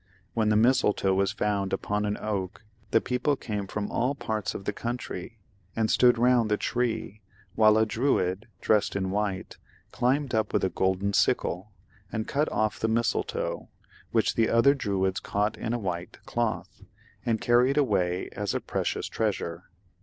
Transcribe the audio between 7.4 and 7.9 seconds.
while a